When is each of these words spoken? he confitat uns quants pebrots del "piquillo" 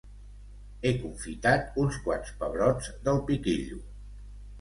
he 0.85 0.93
confitat 1.01 1.77
uns 1.83 1.99
quants 2.07 2.31
pebrots 2.39 2.89
del 3.09 3.21
"piquillo" 3.29 3.79